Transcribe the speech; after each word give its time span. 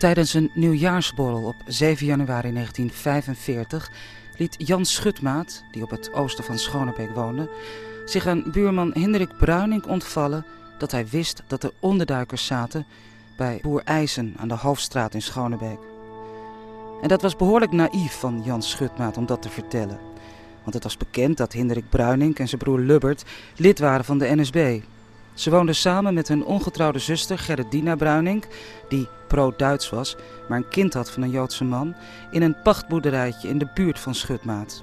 Tijdens 0.00 0.34
een 0.34 0.50
nieuwjaarsborrel 0.54 1.42
op 1.42 1.56
7 1.66 2.06
januari 2.06 2.52
1945 2.52 3.90
liet 4.36 4.54
Jan 4.58 4.84
Schutmaat, 4.84 5.64
die 5.70 5.82
op 5.82 5.90
het 5.90 6.12
oosten 6.12 6.44
van 6.44 6.58
Schonebeek 6.58 7.10
woonde, 7.14 7.50
zich 8.04 8.26
aan 8.26 8.44
buurman 8.52 8.92
Hendrik 8.92 9.36
Bruining 9.38 9.86
ontvallen 9.86 10.44
dat 10.78 10.90
hij 10.90 11.06
wist 11.06 11.42
dat 11.46 11.62
er 11.62 11.72
onderduikers 11.80 12.46
zaten 12.46 12.86
bij 13.36 13.58
Boer 13.62 13.82
IJzen 13.84 14.34
aan 14.38 14.48
de 14.48 14.54
Hoofdstraat 14.54 15.14
in 15.14 15.22
Schonebeek. 15.22 15.78
En 17.02 17.08
dat 17.08 17.22
was 17.22 17.36
behoorlijk 17.36 17.72
naïef 17.72 18.18
van 18.18 18.42
Jan 18.44 18.62
Schutmaat 18.62 19.16
om 19.16 19.26
dat 19.26 19.42
te 19.42 19.50
vertellen. 19.50 19.98
Want 20.62 20.74
het 20.74 20.82
was 20.82 20.96
bekend 20.96 21.36
dat 21.36 21.52
Hendrik 21.52 21.88
Bruining 21.88 22.38
en 22.38 22.48
zijn 22.48 22.60
broer 22.60 22.80
Lubbert 22.80 23.24
lid 23.56 23.78
waren 23.78 24.04
van 24.04 24.18
de 24.18 24.34
NSB. 24.34 24.80
Ze 25.34 25.50
woonden 25.50 25.74
samen 25.74 26.14
met 26.14 26.28
hun 26.28 26.44
ongetrouwde 26.44 26.98
zuster 26.98 27.38
Gerardina 27.38 27.96
Bruining, 27.96 28.44
die 28.88 29.08
pro-Duits 29.28 29.90
was, 29.90 30.16
maar 30.48 30.58
een 30.58 30.68
kind 30.68 30.94
had 30.94 31.10
van 31.10 31.22
een 31.22 31.30
Joodse 31.30 31.64
man, 31.64 31.94
in 32.30 32.42
een 32.42 32.62
pachtboerderijtje 32.62 33.48
in 33.48 33.58
de 33.58 33.68
buurt 33.74 33.98
van 33.98 34.14
Schutmaat. 34.14 34.82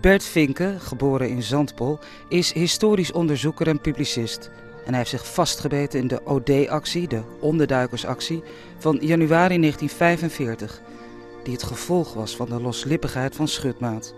Bert 0.00 0.24
Vinke, 0.24 0.74
geboren 0.78 1.28
in 1.28 1.42
Zandpol, 1.42 1.98
is 2.28 2.52
historisch 2.52 3.12
onderzoeker 3.12 3.68
en 3.68 3.80
publicist. 3.80 4.50
En 4.84 4.88
hij 4.88 4.96
heeft 4.96 5.10
zich 5.10 5.26
vastgebeten 5.26 6.00
in 6.00 6.08
de 6.08 6.20
OD-actie, 6.24 7.08
de 7.08 7.22
onderduikersactie, 7.40 8.42
van 8.78 8.98
januari 9.00 9.58
1945, 9.58 10.80
die 11.44 11.52
het 11.52 11.62
gevolg 11.62 12.14
was 12.14 12.36
van 12.36 12.48
de 12.48 12.60
loslippigheid 12.60 13.36
van 13.36 13.48
Schutmaat. 13.48 14.14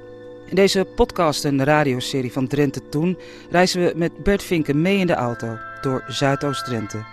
In 0.46 0.54
deze 0.54 0.84
podcast 0.94 1.44
en 1.44 1.64
radioserie 1.64 2.32
van 2.32 2.46
Drenthe 2.46 2.88
Toen 2.88 3.18
reizen 3.50 3.84
we 3.84 3.92
met 3.96 4.22
Bert 4.22 4.42
Vinken 4.42 4.82
mee 4.82 4.98
in 4.98 5.06
de 5.06 5.14
auto 5.14 5.58
door 5.80 6.04
Zuidoost-Drenthe. 6.08 7.04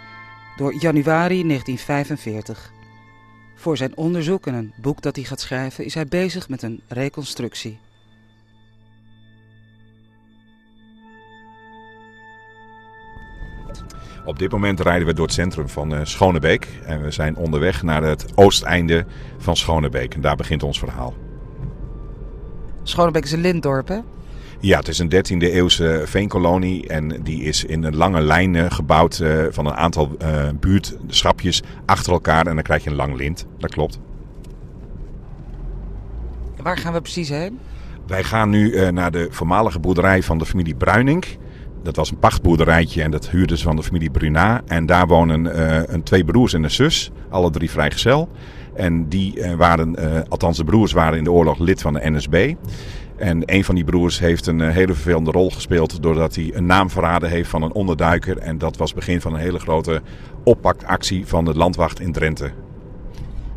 Door 0.57 0.73
januari 0.73 1.43
1945. 1.47 2.71
Voor 3.55 3.77
zijn 3.77 3.97
onderzoek 3.97 4.47
en 4.47 4.53
een 4.53 4.73
boek 4.81 5.01
dat 5.01 5.15
hij 5.15 5.25
gaat 5.25 5.39
schrijven 5.39 5.85
is 5.85 5.93
hij 5.93 6.05
bezig 6.05 6.49
met 6.49 6.61
een 6.61 6.81
reconstructie. 6.87 7.79
Op 14.25 14.39
dit 14.39 14.51
moment 14.51 14.79
rijden 14.79 15.07
we 15.07 15.13
door 15.13 15.25
het 15.25 15.33
centrum 15.33 15.69
van 15.69 15.93
uh, 15.93 15.99
Schonebeek. 16.03 16.67
En 16.85 17.01
we 17.01 17.11
zijn 17.11 17.35
onderweg 17.35 17.83
naar 17.83 18.03
het 18.03 18.37
oosteinde 18.37 19.05
van 19.37 19.55
Schonebeek. 19.55 20.13
En 20.13 20.21
daar 20.21 20.35
begint 20.35 20.63
ons 20.63 20.79
verhaal. 20.79 21.13
Schonebeek 22.91 23.23
is 23.23 23.31
een 23.31 23.41
lintdorp, 23.41 23.87
hè? 23.87 23.99
Ja, 24.59 24.77
het 24.77 24.87
is 24.87 24.99
een 24.99 25.13
13e 25.13 25.37
eeuwse 25.37 26.01
veenkolonie 26.05 26.87
en 26.87 27.23
die 27.23 27.43
is 27.43 27.63
in 27.63 27.83
een 27.83 27.95
lange 27.95 28.21
lijn 28.21 28.53
uh, 28.53 28.71
gebouwd 28.71 29.19
uh, 29.19 29.45
van 29.49 29.65
een 29.65 29.73
aantal 29.73 30.11
uh, 30.21 30.49
buurtschapjes 30.59 31.61
achter 31.85 32.13
elkaar 32.13 32.47
en 32.47 32.53
dan 32.53 32.63
krijg 32.63 32.83
je 32.83 32.89
een 32.89 32.95
lang 32.95 33.15
lint. 33.15 33.45
Dat 33.57 33.71
klopt. 33.71 33.99
Waar 36.61 36.77
gaan 36.77 36.93
we 36.93 37.01
precies 37.01 37.29
heen? 37.29 37.59
Wij 38.07 38.23
gaan 38.23 38.49
nu 38.49 38.91
naar 38.91 39.11
de 39.11 39.27
voormalige 39.29 39.79
boerderij 39.79 40.23
van 40.23 40.37
de 40.37 40.45
familie 40.45 40.75
Bruining. 40.75 41.25
Dat 41.83 41.95
was 41.95 42.11
een 42.11 42.19
pachtboerderijtje 42.19 43.03
en 43.03 43.11
dat 43.11 43.29
huurden 43.29 43.57
ze 43.57 43.63
van 43.63 43.75
de 43.75 43.83
familie 43.83 44.09
Bruna. 44.09 44.61
En 44.65 44.85
daar 44.85 45.07
wonen 45.07 45.59
een, 45.93 46.03
twee 46.03 46.25
broers 46.25 46.53
en 46.53 46.63
een 46.63 46.71
zus, 46.71 47.11
alle 47.29 47.49
drie 47.49 47.71
vrijgezel. 47.71 48.29
En 48.73 49.09
die 49.09 49.43
waren, 49.57 49.95
althans 50.29 50.57
de 50.57 50.63
broers 50.63 50.91
waren 50.91 51.17
in 51.17 51.23
de 51.23 51.31
oorlog 51.31 51.59
lid 51.59 51.81
van 51.81 51.93
de 51.93 52.09
NSB. 52.09 52.53
En 53.15 53.41
een 53.45 53.63
van 53.63 53.75
die 53.75 53.83
broers 53.83 54.19
heeft 54.19 54.47
een 54.47 54.61
hele 54.61 54.93
vervelende 54.93 55.31
rol 55.31 55.49
gespeeld 55.49 56.03
doordat 56.03 56.35
hij 56.35 56.51
een 56.53 56.65
naam 56.65 56.89
verraden 56.89 57.29
heeft 57.29 57.49
van 57.49 57.61
een 57.61 57.73
onderduiker. 57.73 58.37
En 58.37 58.57
dat 58.57 58.77
was 58.77 58.93
begin 58.93 59.21
van 59.21 59.33
een 59.33 59.39
hele 59.39 59.59
grote 59.59 60.01
oppakactie 60.43 61.27
van 61.27 61.45
de 61.45 61.55
landwacht 61.55 61.99
in 61.99 62.11
Drenthe. 62.11 62.51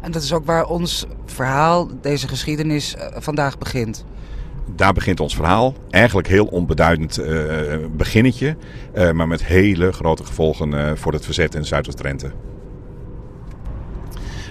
En 0.00 0.10
dat 0.10 0.22
is 0.22 0.32
ook 0.32 0.44
waar 0.44 0.66
ons 0.66 1.06
verhaal, 1.26 1.88
deze 2.00 2.28
geschiedenis, 2.28 2.96
vandaag 3.14 3.58
begint. 3.58 4.04
Daar 4.66 4.92
begint 4.92 5.20
ons 5.20 5.34
verhaal. 5.34 5.74
Eigenlijk 5.90 6.28
heel 6.28 6.44
onbeduidend 6.44 7.18
uh, 7.18 7.26
beginnetje, 7.96 8.56
uh, 8.94 9.10
maar 9.10 9.28
met 9.28 9.44
hele 9.44 9.92
grote 9.92 10.24
gevolgen 10.24 10.72
uh, 10.72 10.90
voor 10.94 11.12
het 11.12 11.24
verzet 11.24 11.54
in 11.54 11.64
Zuidoost-Drenthe. 11.64 12.30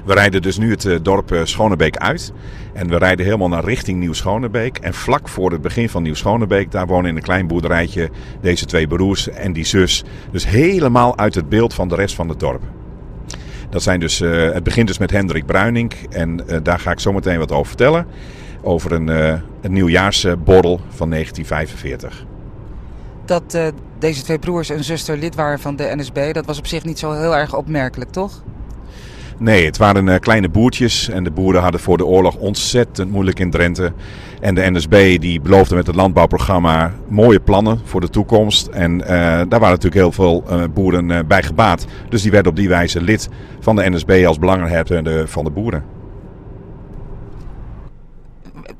We 0.05 0.13
rijden 0.13 0.41
dus 0.41 0.57
nu 0.57 0.71
het 0.71 0.99
dorp 1.01 1.39
Schonebeek 1.43 1.97
uit. 1.97 2.33
En 2.73 2.87
we 2.87 2.97
rijden 2.97 3.25
helemaal 3.25 3.47
naar 3.47 3.63
richting 3.63 3.99
Nieuw-Schonebeek. 3.99 4.77
En 4.77 4.93
vlak 4.93 5.27
voor 5.27 5.51
het 5.51 5.61
begin 5.61 5.89
van 5.89 6.03
Nieuw-Schonebeek, 6.03 6.71
daar 6.71 6.87
wonen 6.87 7.09
in 7.09 7.15
een 7.15 7.21
klein 7.21 7.47
boerderijtje 7.47 8.09
deze 8.41 8.65
twee 8.65 8.87
broers 8.87 9.29
en 9.29 9.53
die 9.53 9.65
zus. 9.65 10.03
Dus 10.31 10.47
helemaal 10.47 11.17
uit 11.17 11.35
het 11.35 11.49
beeld 11.49 11.73
van 11.73 11.87
de 11.87 11.95
rest 11.95 12.15
van 12.15 12.29
het 12.29 12.39
dorp. 12.39 12.61
Dat 13.69 13.83
zijn 13.83 13.99
dus, 13.99 14.19
het 14.19 14.63
begint 14.63 14.87
dus 14.87 14.97
met 14.97 15.11
Hendrik 15.11 15.45
Bruining. 15.45 15.93
En 16.09 16.39
daar 16.63 16.79
ga 16.79 16.91
ik 16.91 16.99
zo 16.99 17.13
meteen 17.13 17.39
wat 17.39 17.51
over 17.51 17.67
vertellen. 17.67 18.07
Over 18.63 18.91
een, 18.91 19.07
uh, 19.07 19.33
een 19.61 19.73
nieuwjaarsborrel 19.73 20.79
van 20.89 21.09
1945. 21.09 22.25
Dat 23.25 23.57
deze 23.99 24.23
twee 24.23 24.39
broers 24.39 24.69
en 24.69 24.83
zuster 24.83 25.17
lid 25.17 25.35
waren 25.35 25.59
van 25.59 25.75
de 25.75 25.91
NSB, 25.95 26.33
dat 26.33 26.45
was 26.45 26.57
op 26.57 26.67
zich 26.67 26.83
niet 26.83 26.99
zo 26.99 27.11
heel 27.11 27.35
erg 27.35 27.55
opmerkelijk, 27.55 28.11
toch? 28.11 28.43
Nee, 29.37 29.65
het 29.65 29.77
waren 29.77 30.07
uh, 30.07 30.15
kleine 30.19 30.49
boertjes 30.49 31.09
en 31.09 31.23
de 31.23 31.31
boeren 31.31 31.61
hadden 31.61 31.81
voor 31.81 31.97
de 31.97 32.05
oorlog 32.05 32.35
ontzettend 32.35 33.11
moeilijk 33.11 33.39
in 33.39 33.51
Drenthe. 33.51 33.93
En 34.41 34.55
de 34.55 34.71
NSB 34.71 35.19
die 35.19 35.41
beloofde 35.41 35.75
met 35.75 35.87
het 35.87 35.95
landbouwprogramma 35.95 36.93
mooie 37.07 37.39
plannen 37.39 37.79
voor 37.83 38.01
de 38.01 38.09
toekomst. 38.09 38.67
En 38.67 38.99
uh, 38.99 39.07
daar 39.07 39.47
waren 39.47 39.69
natuurlijk 39.69 39.93
heel 39.93 40.11
veel 40.11 40.43
uh, 40.49 40.63
boeren 40.73 41.27
bij 41.27 41.43
gebaat. 41.43 41.85
Dus 42.09 42.21
die 42.21 42.31
werden 42.31 42.51
op 42.51 42.57
die 42.57 42.69
wijze 42.69 43.01
lid 43.01 43.29
van 43.59 43.75
de 43.75 43.89
NSB 43.89 44.23
als 44.27 44.39
belanghebbende 44.39 45.27
van 45.27 45.43
de 45.43 45.51
boeren. 45.51 45.83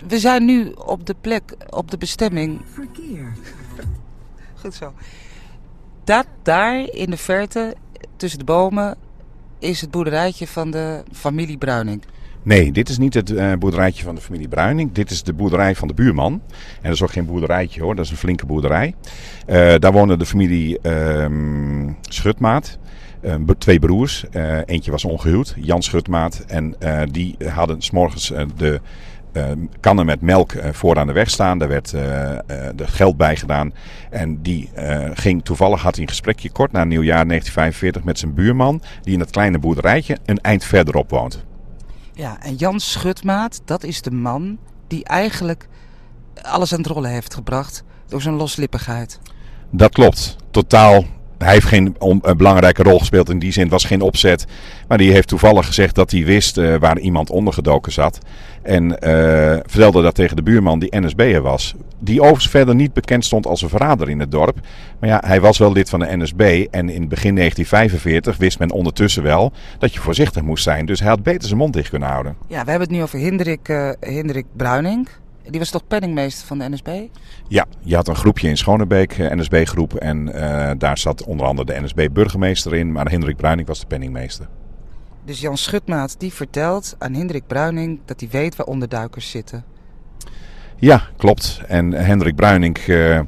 We 0.08 0.20
zijn 0.20 0.46
nu 0.46 0.72
op 0.72 1.06
de 1.06 1.16
plek, 1.22 1.56
op 1.70 1.92
de 1.92 1.98
bestemming. 1.98 2.62
Verkeer. 2.66 3.34
Goed 4.62 4.74
zo. 4.74 4.94
Dat 6.04 6.26
daar 6.42 6.80
in 6.80 7.10
de 7.10 7.18
verte, 7.18 7.76
tussen 8.16 8.40
de 8.40 8.46
bomen, 8.46 8.98
is 9.60 9.82
het 9.82 9.92
boerderijtje 9.92 10.48
van 10.48 10.72
de 10.72 11.04
familie 11.12 11.58
Bruining. 11.58 12.04
Nee, 12.44 12.72
dit 12.72 12.90
is 12.90 12.98
niet 12.98 13.14
het 13.14 13.30
uh, 13.30 13.54
boerderijtje 13.54 14.04
van 14.04 14.16
de 14.16 14.22
familie 14.22 14.48
Bruining. 14.48 14.92
Dit 14.92 15.12
is 15.12 15.24
de 15.24 15.34
boerderij 15.34 15.76
van 15.76 15.88
de 15.88 15.94
buurman. 15.94 16.34
En 16.34 16.82
dat 16.82 16.92
is 16.92 17.02
ook 17.02 17.12
geen 17.12 17.26
boerderijtje 17.26 17.82
hoor, 17.82 17.96
dat 17.96 18.06
is 18.06 18.12
een 18.12 18.18
flinke 18.18 18.46
boerderij. 18.46 18.96
Uh, 19.48 19.76
daar 19.80 19.92
woonde 19.92 20.18
de 20.18 20.26
familie 20.26 20.80
uh, 20.82 21.26
Schutmaat. 22.02 22.78
Uh, 23.22 23.36
twee 23.58 23.80
broers. 23.80 24.26
Uh, 24.32 24.58
eentje 24.66 24.92
was 24.92 25.06
ongehuwd, 25.06 25.54
Jan 25.58 25.82
Schutmaat. 25.82 26.44
En 26.48 26.76
uh, 26.80 27.02
die 27.12 27.36
hadden 27.48 27.82
s'morgens 27.82 28.34
de 28.56 28.82
kannen 29.80 30.06
met 30.06 30.22
melk 30.22 30.54
uh, 30.54 30.66
voor 30.72 31.00
aan 31.00 31.08
de 31.08 31.14
weg 31.14 31.30
staan. 31.30 31.58
Daar 31.58 31.68
werd 31.68 31.94
uh, 31.94 32.02
er 32.50 32.88
geld 32.88 33.18
bij 33.18 33.36
gedaan. 33.36 33.74
En 34.10 34.42
die 34.42 34.70
ging 35.14 35.44
toevallig, 35.44 35.82
had 35.82 35.94
hij 35.94 36.04
een 36.04 36.10
gesprekje 36.10 36.52
kort 36.52 36.72
na 36.72 36.84
nieuwjaar 36.84 37.28
1945 37.28 38.04
met 38.04 38.20
zijn 38.20 38.34
buurman. 38.34 38.82
Die 39.02 39.14
in 39.14 39.20
het 39.20 39.30
kleine 39.30 39.60
boerderijtje 39.60 40.18
een 40.26 40.42
eind 40.42 40.64
verderop 40.64 41.10
woont. 41.10 41.44
Ja, 42.14 42.38
en 42.42 42.56
Jan 42.56 42.80
Schutmaat, 42.80 43.62
dat 43.66 43.84
is 43.84 44.02
de 44.02 44.12
man 44.12 44.58
die 44.88 45.04
eigenlijk 45.04 45.68
alles 46.42 46.74
aan 46.74 46.80
het 46.80 46.88
rollen 46.88 47.10
heeft 47.10 47.34
gebracht 47.34 47.84
door 48.08 48.22
zijn 48.22 48.36
loslippigheid. 48.36 49.20
Dat 49.70 49.92
klopt. 49.92 50.36
Totaal 50.52 51.06
hij 51.44 51.54
heeft 51.54 51.66
geen 51.66 51.96
belangrijke 52.38 52.84
rol 52.84 53.00
gespeeld 53.00 53.30
in 53.30 53.40
die 53.40 53.52
zin, 53.52 53.70
was 53.70 53.86
geen 53.86 54.02
opzet. 54.02 54.46
Maar 54.88 54.98
die 54.98 55.12
heeft 55.12 55.28
toevallig 55.28 55.66
gezegd 55.66 55.96
dat 55.96 56.12
hij 56.12 56.26
wist 56.26 56.58
uh, 56.58 56.76
waar 56.76 57.00
iemand 57.00 57.30
ondergedoken 57.30 57.92
zat. 57.92 58.20
En 58.62 58.84
uh, 58.84 58.98
vertelde 59.66 60.02
dat 60.02 60.16
tegen 60.16 60.36
de 60.36 60.44
buurman 60.44 60.80
die 60.80 61.00
NSB'er 61.00 61.42
was. 61.42 61.76
Die 62.00 62.22
overigens 62.22 62.50
verder 62.50 62.76
niet 62.76 62.94
bekend 62.94 63.26
stond 63.26 63.46
als 63.46 63.62
een 63.62 63.70
verrader 63.70 64.10
in 64.10 64.20
het 64.20 64.32
dorp. 64.32 64.60
Maar 65.00 65.10
ja, 65.10 65.22
hij 65.26 65.42
was 65.42 65.58
wel 65.58 65.72
lid 65.72 65.90
van 65.90 66.00
de 66.00 66.18
NSB. 66.18 66.66
En 66.72 66.90
in 66.90 67.08
begin 67.08 67.36
1945 67.36 68.38
wist 68.38 68.60
men 68.60 68.72
ondertussen 68.72 69.24
wel 69.24 69.52
dat 69.80 69.94
je 69.94 70.00
voorzichtig 70.00 70.42
moest 70.42 70.64
zijn. 70.64 70.86
Dus 70.86 71.00
hij 71.00 71.10
had 71.10 71.24
beter 71.24 71.48
zijn 71.48 71.60
mond 71.60 71.74
dicht 71.74 71.90
kunnen 71.90 72.10
houden. 72.10 72.36
Ja, 72.48 72.64
we 72.64 72.70
hebben 72.70 72.88
het 72.88 72.98
nu 72.98 73.02
over 73.02 73.20
Hendrik, 73.20 73.70
uh, 73.70 73.90
Hendrik 74.00 74.46
Bruining. 74.56 75.08
Die 75.50 75.60
was 75.60 75.70
toch 75.70 75.88
penningmeester 75.88 76.48
van 76.48 76.58
de 76.58 76.70
NSB? 76.70 76.90
Ja, 77.48 77.66
je 77.80 77.96
had 77.96 78.08
een 78.08 78.16
groepje 78.16 78.50
in 78.50 78.58
Schonebeek, 78.58 79.18
NSB-groep. 79.18 79.94
En 79.94 80.28
uh, 80.28 80.72
daar 80.78 80.98
zat 80.98 81.24
onder 81.24 81.46
andere 81.46 81.74
de 81.74 81.82
NSB-burgemeester 81.82 82.76
in. 82.76 82.92
Maar 82.92 83.10
Hendrik 83.10 83.38
Bruining 83.38 83.68
was 83.68 83.80
de 83.80 83.86
penningmeester. 83.86 84.48
Dus 85.26 85.40
Jan 85.40 85.58
Schutmaat 85.58 86.16
die 86.20 86.34
vertelt 86.34 86.96
aan 87.00 87.14
Hendrik 87.14 87.48
Bruining 87.48 88.00
dat 88.06 88.20
hij 88.20 88.30
weet 88.32 88.56
waar 88.56 88.66
onderduikers 88.66 89.30
zitten. 89.30 89.64
Ja, 90.76 91.02
klopt. 91.18 91.62
En 91.68 91.92
Hendrik 91.92 92.36
Bruining 92.36 92.78
uh, 92.88 93.20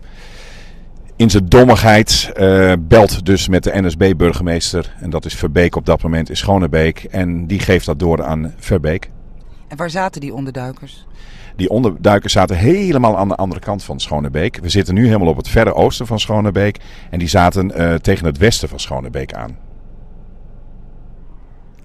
in 1.15 1.29
zijn 1.29 1.49
dommigheid 1.49 2.31
uh, 2.35 2.73
belt 2.79 3.25
dus 3.25 3.47
met 3.47 3.63
de 3.63 3.81
NSB-burgemeester. 3.81 4.95
En 4.99 5.09
dat 5.09 5.25
is 5.25 5.35
Verbeek 5.35 5.75
op 5.75 5.85
dat 5.85 6.03
moment 6.03 6.29
in 6.29 6.37
Schonebeek. 6.37 7.03
En 7.03 7.47
die 7.47 7.59
geeft 7.59 7.85
dat 7.85 7.99
door 7.99 8.23
aan 8.23 8.53
Verbeek. 8.57 9.09
En 9.75 9.81
waar 9.81 9.89
zaten 9.89 10.21
die 10.21 10.33
onderduikers? 10.33 11.05
Die 11.55 11.69
onderduikers 11.69 12.33
zaten 12.33 12.57
helemaal 12.57 13.17
aan 13.17 13.27
de 13.27 13.35
andere 13.35 13.61
kant 13.61 13.83
van 13.83 13.99
Schonebeek. 13.99 14.57
We 14.57 14.69
zitten 14.69 14.93
nu 14.93 15.05
helemaal 15.05 15.27
op 15.27 15.37
het 15.37 15.47
verre 15.47 15.73
oosten 15.73 16.07
van 16.07 16.19
Schonebeek. 16.19 16.79
En 17.09 17.19
die 17.19 17.27
zaten 17.27 17.81
uh, 17.81 17.93
tegen 17.93 18.25
het 18.25 18.37
westen 18.37 18.69
van 18.69 18.79
Schonebeek 18.79 19.33
aan. 19.33 19.57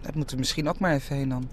Daar 0.01 0.13
moeten 0.15 0.35
we 0.35 0.41
misschien 0.41 0.69
ook 0.69 0.79
maar 0.79 0.95
even 0.95 1.17
heen 1.17 1.29
dan. 1.29 1.49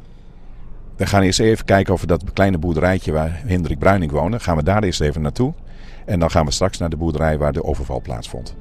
We 0.95 1.05
gaan 1.05 1.21
eerst 1.21 1.39
even 1.39 1.65
kijken 1.65 1.93
of 1.93 2.01
we 2.01 2.07
dat 2.07 2.33
kleine 2.33 2.57
boerderijtje 2.57 3.11
waar 3.11 3.41
Hendrik 3.45 3.79
Bruining 3.79 4.11
woonde, 4.11 4.39
gaan 4.39 4.57
we 4.57 4.63
daar 4.63 4.83
eerst 4.83 5.01
even 5.01 5.21
naartoe. 5.21 5.53
En 6.05 6.19
dan 6.19 6.31
gaan 6.31 6.45
we 6.45 6.51
straks 6.51 6.77
naar 6.77 6.89
de 6.89 6.97
boerderij 6.97 7.37
waar 7.37 7.53
de 7.53 7.63
overval 7.63 8.01
plaatsvond. 8.01 8.55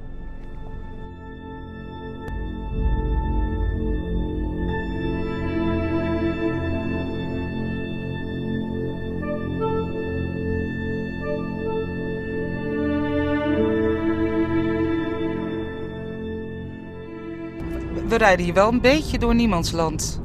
We 18.16 18.22
rijden 18.22 18.44
hier 18.44 18.54
wel 18.54 18.72
een 18.72 18.80
beetje 18.80 19.18
door 19.18 19.34
niemandsland. 19.34 20.20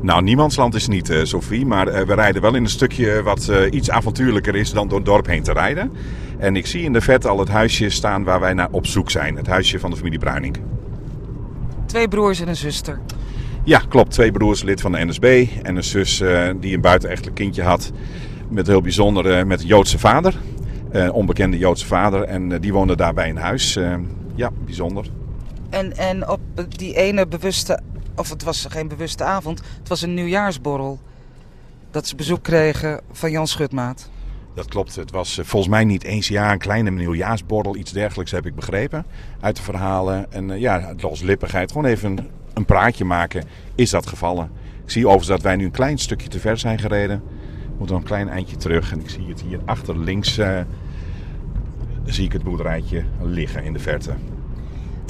Nou, 0.00 0.22
niemandsland 0.22 0.74
is 0.74 0.88
niet, 0.88 1.10
uh, 1.10 1.24
Sophie, 1.24 1.66
maar 1.66 1.88
uh, 1.88 2.00
we 2.00 2.14
rijden 2.14 2.42
wel 2.42 2.54
in 2.54 2.62
een 2.62 2.70
stukje 2.70 3.22
wat 3.22 3.48
uh, 3.50 3.72
iets 3.72 3.90
avontuurlijker 3.90 4.54
is 4.54 4.72
dan 4.72 4.88
door 4.88 4.96
het 4.98 5.06
dorp 5.06 5.26
heen 5.26 5.42
te 5.42 5.52
rijden. 5.52 5.92
En 6.38 6.56
ik 6.56 6.66
zie 6.66 6.82
in 6.82 6.92
de 6.92 7.00
verte 7.00 7.28
al 7.28 7.38
het 7.38 7.48
huisje 7.48 7.90
staan 7.90 8.24
waar 8.24 8.40
wij 8.40 8.54
naar 8.54 8.68
op 8.70 8.86
zoek 8.86 9.10
zijn. 9.10 9.36
Het 9.36 9.46
huisje 9.46 9.78
van 9.78 9.90
de 9.90 9.96
familie 9.96 10.18
Bruining. 10.18 10.56
Twee 11.86 12.08
broers 12.08 12.40
en 12.40 12.48
een 12.48 12.56
zuster. 12.56 13.00
Ja, 13.64 13.82
klopt. 13.88 14.10
Twee 14.10 14.32
broers, 14.32 14.62
lid 14.62 14.80
van 14.80 14.92
de 14.92 15.04
NSB. 15.04 15.46
En 15.62 15.76
een 15.76 15.84
zus 15.84 16.22
die 16.60 16.74
een 16.74 16.80
buitenechtelijk 16.80 17.36
kindje 17.36 17.62
had. 17.62 17.92
Met 18.48 18.66
heel 18.66 18.80
bijzonder, 18.80 19.46
met 19.46 19.60
een 19.60 19.66
Joodse 19.66 19.98
vader. 19.98 20.34
Een 20.90 21.12
onbekende 21.12 21.58
Joodse 21.58 21.86
vader. 21.86 22.22
En 22.22 22.60
die 22.60 22.72
woonde 22.72 22.96
daarbij 22.96 23.28
in 23.28 23.36
huis. 23.36 23.78
ja, 24.34 24.50
bijzonder. 24.64 25.06
En, 25.72 25.96
en 25.96 26.28
op 26.28 26.40
die 26.68 26.94
ene 26.94 27.26
bewuste, 27.26 27.80
of 28.16 28.30
het 28.30 28.42
was 28.42 28.66
geen 28.68 28.88
bewuste 28.88 29.24
avond, 29.24 29.62
het 29.78 29.88
was 29.88 30.02
een 30.02 30.14
nieuwjaarsborrel. 30.14 31.00
Dat 31.90 32.06
ze 32.06 32.16
bezoek 32.16 32.42
kregen 32.42 33.00
van 33.12 33.30
Jan 33.30 33.46
Schutmaat. 33.46 34.10
Dat 34.54 34.68
klopt. 34.68 34.96
Het 34.96 35.10
was 35.10 35.40
volgens 35.42 35.72
mij 35.72 35.84
niet 35.84 36.04
eens 36.04 36.28
jaar 36.28 36.52
een 36.52 36.58
kleine 36.58 36.90
nieuwjaarsborrel, 36.90 37.76
iets 37.76 37.92
dergelijks 37.92 38.30
heb 38.30 38.46
ik 38.46 38.54
begrepen 38.54 39.04
uit 39.40 39.56
de 39.56 39.62
verhalen. 39.62 40.32
En 40.32 40.48
uh, 40.48 40.58
ja, 40.58 40.94
lippigheid, 41.22 41.72
gewoon 41.72 41.86
even 41.86 42.30
een, 42.54 42.64
praatje 42.64 43.04
maken, 43.04 43.44
is 43.74 43.90
dat 43.90 44.06
gevallen. 44.06 44.50
Ik 44.84 44.90
zie 44.90 45.02
overigens 45.02 45.30
dat 45.30 45.42
wij 45.42 45.56
nu 45.56 45.64
een 45.64 45.70
klein 45.70 45.98
stukje 45.98 46.28
te 46.28 46.38
ver 46.38 46.58
zijn 46.58 46.78
gereden. 46.78 47.22
We 47.62 47.78
moeten 47.78 47.94
nog 47.94 48.04
een 48.04 48.10
klein 48.10 48.28
eindje 48.28 48.56
terug 48.56 48.92
en 48.92 49.00
ik 49.00 49.10
zie 49.10 49.28
het 49.28 49.40
hier 49.40 49.60
achter 49.64 49.98
links, 49.98 50.38
uh, 50.38 50.60
zie 52.04 52.24
ik 52.24 52.32
het 52.32 52.42
boerderijtje 52.42 53.04
liggen 53.22 53.64
in 53.64 53.72
de 53.72 53.78
verte. 53.78 54.14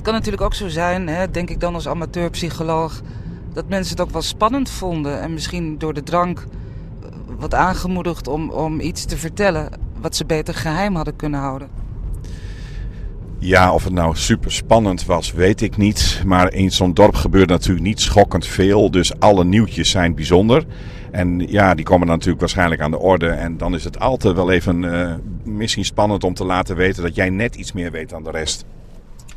Het 0.02 0.10
kan 0.10 0.20
natuurlijk 0.20 0.46
ook 0.46 0.54
zo 0.54 0.68
zijn, 0.68 1.08
hè, 1.08 1.30
denk 1.30 1.50
ik 1.50 1.60
dan 1.60 1.74
als 1.74 1.88
amateurpsycholoog, 1.88 3.00
dat 3.52 3.68
mensen 3.68 3.96
het 3.96 4.06
ook 4.06 4.12
wel 4.12 4.22
spannend 4.22 4.70
vonden. 4.70 5.20
En 5.20 5.34
misschien 5.34 5.78
door 5.78 5.94
de 5.94 6.02
drank 6.02 6.38
eh, 6.38 7.08
wat 7.38 7.54
aangemoedigd 7.54 8.28
om, 8.28 8.50
om 8.50 8.80
iets 8.80 9.04
te 9.04 9.16
vertellen 9.16 9.68
wat 10.00 10.16
ze 10.16 10.24
beter 10.24 10.54
geheim 10.54 10.94
hadden 10.94 11.16
kunnen 11.16 11.40
houden. 11.40 11.68
Ja, 13.38 13.72
of 13.72 13.84
het 13.84 13.92
nou 13.92 14.16
super 14.16 14.52
spannend 14.52 15.04
was, 15.04 15.32
weet 15.32 15.60
ik 15.60 15.76
niet. 15.76 16.22
Maar 16.26 16.52
in 16.52 16.70
zo'n 16.70 16.94
dorp 16.94 17.14
gebeurt 17.14 17.48
natuurlijk 17.48 17.86
niet 17.86 18.00
schokkend 18.00 18.46
veel. 18.46 18.90
Dus 18.90 19.20
alle 19.20 19.44
nieuwtjes 19.44 19.90
zijn 19.90 20.14
bijzonder. 20.14 20.64
En 21.10 21.38
ja, 21.38 21.74
die 21.74 21.84
komen 21.84 22.06
dan 22.06 22.14
natuurlijk 22.14 22.40
waarschijnlijk 22.40 22.80
aan 22.80 22.90
de 22.90 22.98
orde. 22.98 23.28
En 23.28 23.56
dan 23.56 23.74
is 23.74 23.84
het 23.84 23.98
altijd 23.98 24.34
wel 24.34 24.50
even 24.50 24.82
uh, 24.82 25.14
misschien 25.44 25.84
spannend 25.84 26.24
om 26.24 26.34
te 26.34 26.44
laten 26.44 26.76
weten 26.76 27.02
dat 27.02 27.14
jij 27.14 27.30
net 27.30 27.54
iets 27.54 27.72
meer 27.72 27.90
weet 27.90 28.08
dan 28.08 28.22
de 28.22 28.30
rest. 28.30 28.64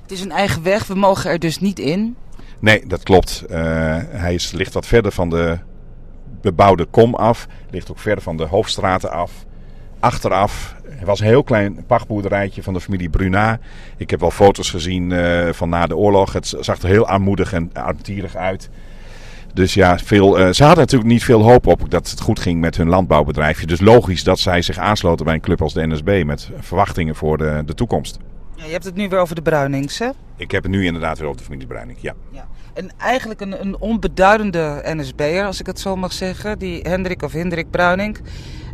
Het 0.06 0.14
is 0.14 0.22
een 0.22 0.32
eigen 0.32 0.64
weg, 0.64 0.88
we 0.88 0.96
mogen 0.96 1.30
er 1.30 1.40
dus 1.40 1.60
niet 1.60 1.80
in. 1.80 2.16
Nee, 2.60 2.88
dat 2.88 3.04
klopt. 3.04 3.44
Uh, 3.50 3.58
hij 4.10 4.34
is, 4.34 4.52
ligt 4.52 4.74
wat 4.74 4.86
verder 4.86 5.12
van 5.12 5.30
de 5.30 5.58
bebouwde 6.42 6.86
kom 6.86 7.16
af. 7.16 7.48
Ligt 7.70 7.92
ook 7.92 8.00
verder 8.00 8.24
van 8.24 8.38
de 8.38 8.46
hoofdstraten 8.46 9.12
af. 9.12 9.32
Achteraf. 10.00 10.76
Het 10.90 11.06
was 11.06 11.20
een 11.20 11.26
heel 11.26 11.44
klein 11.44 11.86
pachtboerderijtje 11.88 12.64
van 12.64 12.74
de 12.74 12.82
familie 12.82 13.10
Bruna. 13.10 13.60
Ik 13.98 14.10
heb 14.10 14.20
wel 14.20 14.32
foto's 14.32 14.70
gezien 14.70 15.12
uh, 15.12 15.50
van 15.52 15.70
na 15.70 15.88
de 15.88 15.98
oorlog. 15.98 16.34
Het 16.34 16.54
zag 16.60 16.82
er 16.82 16.88
heel 16.88 17.08
armoedig 17.08 17.54
en 17.54 17.70
armtierig 17.74 18.36
uit. 18.36 18.70
Dus 19.54 19.74
ja, 19.74 19.98
veel, 19.98 20.40
uh, 20.40 20.52
ze 20.52 20.64
hadden 20.64 20.84
natuurlijk 20.84 21.12
niet 21.12 21.24
veel 21.24 21.42
hoop 21.42 21.68
op 21.68 21.90
dat 21.90 22.10
het 22.10 22.22
goed 22.22 22.40
ging 22.40 22.60
met 22.60 22.78
hun 22.78 22.90
landbouwbedrijfje. 22.90 23.68
Dus 23.68 23.82
logisch 23.82 24.24
dat 24.24 24.40
zij 24.40 24.62
zich 24.62 24.78
aansloten 24.78 25.26
bij 25.26 25.34
een 25.34 25.42
club 25.42 25.62
als 25.62 25.74
de 25.74 25.88
NSB 25.88 26.24
met 26.26 26.50
verwachtingen 26.60 27.16
voor 27.16 27.38
de, 27.38 27.64
de 27.66 27.74
toekomst. 27.74 28.20
Ja, 28.56 28.66
je 28.66 28.72
hebt 28.72 28.84
het 28.84 28.96
nu 28.96 29.10
weer 29.10 29.20
over 29.20 29.36
de 29.36 29.42
Bruinings, 29.42 30.00
hè? 30.00 30.10
Ik 30.38 30.52
heb 30.52 30.64
het 30.64 30.72
nu 30.72 30.86
inderdaad 30.86 31.18
weer 31.18 31.28
over 31.28 31.40
de 31.40 31.46
familie 31.46 31.68
Bruining, 31.68 31.98
ja. 32.02 32.14
ja. 32.32 32.48
En 32.74 32.92
eigenlijk 32.98 33.42
een, 33.42 33.62
een 33.62 33.80
onbeduidende 33.80 34.82
NSB'er, 34.86 35.46
als 35.46 35.60
ik 35.60 35.66
het 35.66 35.80
zo 35.80 35.96
mag 35.96 36.14
zeggen, 36.14 36.60
die 36.60 36.82
Hendrik 36.82 37.22
of 37.22 37.32
Hendrik 37.32 37.70
Bruining. 37.70 38.18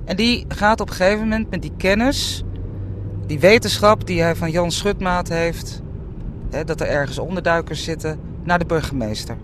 En 0.05 0.15
die 0.15 0.45
gaat 0.47 0.79
op 0.79 0.89
een 0.89 0.95
gegeven 0.95 1.19
moment 1.19 1.49
met 1.49 1.61
die 1.61 1.73
kennis, 1.77 2.43
die 3.25 3.39
wetenschap 3.39 4.07
die 4.07 4.21
hij 4.21 4.35
van 4.35 4.51
Jan 4.51 4.71
Schutmaat 4.71 5.29
heeft, 5.29 5.81
hè, 6.49 6.63
dat 6.63 6.81
er 6.81 6.87
ergens 6.87 7.19
onderduikers 7.19 7.83
zitten, 7.83 8.19
naar 8.43 8.59
de 8.59 8.65
burgemeester. 8.65 9.37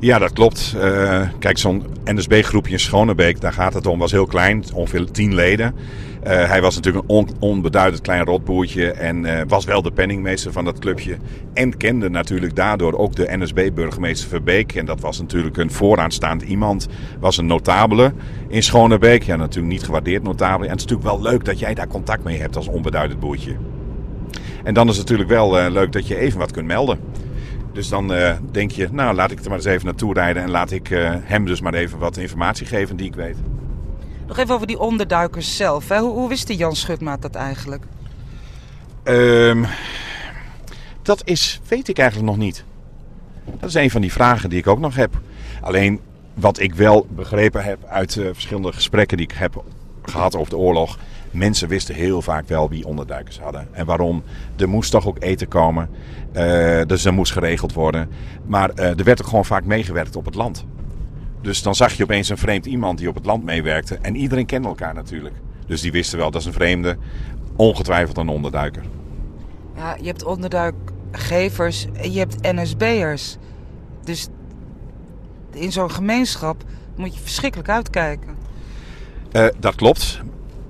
Ja, 0.00 0.18
dat 0.18 0.32
klopt. 0.32 0.74
Uh, 0.76 1.28
kijk, 1.38 1.58
zo'n 1.58 1.84
NSB-groepje 2.04 2.72
in 2.72 2.80
Schonebeek, 2.80 3.40
daar 3.40 3.52
gaat 3.52 3.74
het 3.74 3.86
om, 3.86 3.98
was 3.98 4.10
heel 4.10 4.26
klein, 4.26 4.64
ongeveer 4.74 5.10
tien 5.10 5.34
leden. 5.34 5.74
Uh, 6.26 6.48
hij 6.48 6.60
was 6.60 6.74
natuurlijk 6.74 7.04
een 7.04 7.16
on, 7.16 7.28
onbeduidend 7.38 8.02
klein 8.02 8.24
rotboertje 8.24 8.90
en 8.90 9.24
uh, 9.24 9.40
was 9.48 9.64
wel 9.64 9.82
de 9.82 9.90
penningmeester 9.90 10.52
van 10.52 10.64
dat 10.64 10.78
clubje. 10.78 11.16
En 11.54 11.76
kende 11.76 12.10
natuurlijk 12.10 12.56
daardoor 12.56 12.98
ook 12.98 13.16
de 13.16 13.36
NSB-burgemeester 13.36 14.28
Verbeek. 14.28 14.74
En 14.74 14.86
dat 14.86 15.00
was 15.00 15.20
natuurlijk 15.20 15.56
een 15.56 15.70
vooraanstaand 15.70 16.42
iemand. 16.42 16.88
Was 17.20 17.36
een 17.36 17.46
notabele 17.46 18.12
in 18.48 18.62
Schonebeek. 18.62 19.22
Ja, 19.22 19.36
natuurlijk 19.36 19.72
niet 19.72 19.84
gewaardeerd 19.84 20.22
notabele. 20.22 20.64
En 20.64 20.70
het 20.70 20.80
is 20.80 20.86
natuurlijk 20.86 21.20
wel 21.20 21.32
leuk 21.32 21.44
dat 21.44 21.58
jij 21.58 21.74
daar 21.74 21.88
contact 21.88 22.24
mee 22.24 22.40
hebt 22.40 22.56
als 22.56 22.68
onbeduidend 22.68 23.20
boertje. 23.20 23.56
En 24.64 24.74
dan 24.74 24.88
is 24.88 24.96
het 24.96 25.08
natuurlijk 25.08 25.30
wel 25.30 25.70
leuk 25.70 25.92
dat 25.92 26.06
je 26.06 26.16
even 26.16 26.38
wat 26.38 26.52
kunt 26.52 26.66
melden. 26.66 26.98
Dus 27.78 27.88
dan 27.88 28.12
uh, 28.12 28.36
denk 28.50 28.70
je, 28.70 28.88
nou 28.90 29.14
laat 29.14 29.30
ik 29.30 29.38
er 29.38 29.48
maar 29.48 29.56
eens 29.56 29.66
even 29.66 29.84
naartoe 29.84 30.14
rijden 30.14 30.42
en 30.42 30.50
laat 30.50 30.70
ik 30.70 30.90
uh, 30.90 31.14
hem 31.22 31.44
dus 31.44 31.60
maar 31.60 31.74
even 31.74 31.98
wat 31.98 32.16
informatie 32.16 32.66
geven 32.66 32.96
die 32.96 33.06
ik 33.06 33.14
weet. 33.14 33.36
Nog 34.26 34.38
even 34.38 34.54
over 34.54 34.66
die 34.66 34.78
onderduikers 34.78 35.56
zelf. 35.56 35.88
Hè? 35.88 35.98
Hoe, 35.98 36.12
hoe 36.12 36.28
wist 36.28 36.46
die 36.46 36.56
Jan 36.56 36.76
Schutmaat 36.76 37.22
dat 37.22 37.34
eigenlijk? 37.34 37.84
Um, 39.04 39.66
dat 41.02 41.22
is, 41.24 41.60
weet 41.68 41.88
ik 41.88 41.98
eigenlijk 41.98 42.30
nog 42.30 42.38
niet. 42.38 42.64
Dat 43.44 43.68
is 43.68 43.74
een 43.74 43.90
van 43.90 44.00
die 44.00 44.12
vragen 44.12 44.50
die 44.50 44.58
ik 44.58 44.66
ook 44.66 44.80
nog 44.80 44.96
heb. 44.96 45.20
Alleen 45.60 46.00
wat 46.34 46.60
ik 46.60 46.74
wel 46.74 47.06
begrepen 47.10 47.64
heb 47.64 47.84
uit 47.84 48.16
uh, 48.16 48.28
verschillende 48.32 48.72
gesprekken 48.72 49.16
die 49.16 49.26
ik 49.26 49.36
heb 49.36 49.64
gehad 50.02 50.36
over 50.36 50.50
de 50.50 50.58
oorlog. 50.58 50.98
Mensen 51.30 51.68
wisten 51.68 51.94
heel 51.94 52.22
vaak 52.22 52.48
wel 52.48 52.68
wie 52.68 52.86
onderduikers 52.86 53.40
hadden. 53.40 53.68
En 53.70 53.86
waarom. 53.86 54.22
Er 54.56 54.68
moest 54.68 54.90
toch 54.90 55.06
ook 55.06 55.22
eten 55.22 55.48
komen. 55.48 55.88
Uh, 56.32 56.82
dus 56.86 57.04
er 57.04 57.12
moest 57.12 57.32
geregeld 57.32 57.72
worden. 57.72 58.08
Maar 58.46 58.70
uh, 58.74 58.98
er 58.98 59.04
werd 59.04 59.22
ook 59.22 59.28
gewoon 59.28 59.44
vaak 59.44 59.64
meegewerkt 59.64 60.16
op 60.16 60.24
het 60.24 60.34
land. 60.34 60.64
Dus 61.40 61.62
dan 61.62 61.74
zag 61.74 61.92
je 61.92 62.02
opeens 62.02 62.28
een 62.28 62.38
vreemd 62.38 62.66
iemand 62.66 62.98
die 62.98 63.08
op 63.08 63.14
het 63.14 63.26
land 63.26 63.44
meewerkte. 63.44 63.98
En 64.02 64.16
iedereen 64.16 64.46
kende 64.46 64.68
elkaar 64.68 64.94
natuurlijk. 64.94 65.34
Dus 65.66 65.80
die 65.80 65.92
wisten 65.92 66.18
wel, 66.18 66.30
dat 66.30 66.40
is 66.40 66.46
een 66.46 66.52
vreemde. 66.52 66.96
Ongetwijfeld 67.56 68.16
een 68.16 68.28
onderduiker. 68.28 68.82
Ja, 69.76 69.96
je 70.00 70.06
hebt 70.06 70.24
onderduikgevers 70.24 71.86
en 71.92 72.12
je 72.12 72.18
hebt 72.18 72.42
NSB'ers. 72.42 73.36
Dus 74.04 74.28
in 75.52 75.72
zo'n 75.72 75.90
gemeenschap 75.90 76.64
moet 76.96 77.14
je 77.14 77.20
verschrikkelijk 77.20 77.68
uitkijken. 77.68 78.36
Uh, 79.32 79.46
dat 79.58 79.74
klopt. 79.74 80.20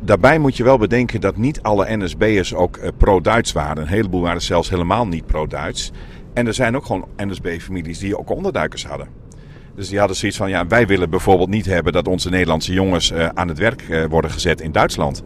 Daarbij 0.08 0.38
moet 0.38 0.56
je 0.56 0.64
wel 0.64 0.78
bedenken 0.78 1.20
dat 1.20 1.36
niet 1.36 1.62
alle 1.62 1.96
NSB'ers 1.96 2.54
ook 2.54 2.76
uh, 2.76 2.88
pro-Duits 2.96 3.52
waren. 3.52 3.82
Een 3.82 3.88
heleboel 3.88 4.20
waren 4.20 4.42
zelfs 4.42 4.70
helemaal 4.70 5.06
niet 5.06 5.26
pro-Duits. 5.26 5.90
En 6.34 6.46
er 6.46 6.54
zijn 6.54 6.76
ook 6.76 6.86
gewoon 6.86 7.08
NSB-families 7.16 7.98
die 7.98 8.18
ook 8.18 8.30
onderduikers 8.30 8.86
hadden. 8.86 9.08
Dus 9.74 9.88
die 9.88 9.98
hadden 9.98 10.16
zoiets 10.16 10.36
van, 10.36 10.50
ja, 10.50 10.66
wij 10.66 10.86
willen 10.86 11.10
bijvoorbeeld 11.10 11.48
niet 11.48 11.66
hebben 11.66 11.92
dat 11.92 12.08
onze 12.08 12.30
Nederlandse 12.30 12.72
jongens 12.72 13.12
uh, 13.12 13.28
aan 13.34 13.48
het 13.48 13.58
werk 13.58 13.88
uh, 13.88 14.04
worden 14.04 14.30
gezet 14.30 14.60
in 14.60 14.72
Duitsland. 14.72 15.22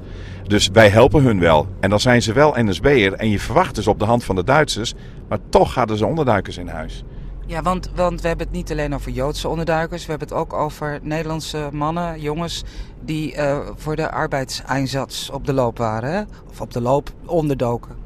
Dus 0.46 0.68
wij 0.72 0.88
helpen 0.88 1.22
hun 1.22 1.40
wel. 1.40 1.66
En 1.80 1.90
dan 1.90 2.00
zijn 2.00 2.22
ze 2.22 2.32
wel 2.32 2.54
NSB'er 2.58 3.12
en 3.12 3.30
je 3.30 3.38
verwacht 3.38 3.74
dus 3.74 3.86
op 3.86 3.98
de 3.98 4.04
hand 4.04 4.24
van 4.24 4.36
de 4.36 4.44
Duitsers, 4.44 4.94
maar 5.28 5.38
toch 5.48 5.74
hadden 5.74 5.96
ze 5.96 6.06
onderduikers 6.06 6.58
in 6.58 6.68
huis. 6.68 7.04
Ja, 7.52 7.62
want, 7.62 7.90
want 7.94 8.20
we 8.20 8.28
hebben 8.28 8.46
het 8.46 8.56
niet 8.56 8.70
alleen 8.70 8.94
over 8.94 9.10
Joodse 9.10 9.48
onderduikers. 9.48 10.04
We 10.04 10.10
hebben 10.10 10.28
het 10.28 10.36
ook 10.36 10.52
over 10.52 10.98
Nederlandse 11.02 11.68
mannen, 11.72 12.20
jongens... 12.20 12.64
die 13.00 13.36
uh, 13.36 13.58
voor 13.76 13.96
de 13.96 14.10
arbeidseinsatz 14.10 15.28
op 15.30 15.46
de 15.46 15.52
loop 15.52 15.78
waren. 15.78 16.12
Hè? 16.12 16.22
Of 16.50 16.60
op 16.60 16.72
de 16.72 16.80
loop 16.80 17.10
onderdoken. 17.26 17.96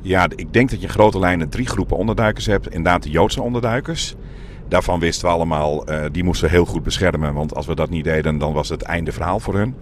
Ja, 0.00 0.28
ik 0.36 0.52
denk 0.52 0.70
dat 0.70 0.80
je 0.80 0.88
grote 0.88 1.18
lijnen 1.18 1.48
drie 1.48 1.66
groepen 1.66 1.96
onderduikers 1.96 2.46
hebt. 2.46 2.66
Inderdaad 2.66 3.02
de 3.02 3.10
Joodse 3.10 3.42
onderduikers. 3.42 4.14
Daarvan 4.68 5.00
wisten 5.00 5.28
we 5.28 5.34
allemaal, 5.34 5.90
uh, 5.90 6.04
die 6.12 6.24
moesten 6.24 6.46
we 6.46 6.54
heel 6.54 6.66
goed 6.66 6.82
beschermen. 6.82 7.34
Want 7.34 7.54
als 7.54 7.66
we 7.66 7.74
dat 7.74 7.90
niet 7.90 8.04
deden, 8.04 8.38
dan 8.38 8.52
was 8.52 8.68
het 8.68 8.82
einde 8.82 9.12
verhaal 9.12 9.40
voor 9.40 9.54
hun. 9.54 9.74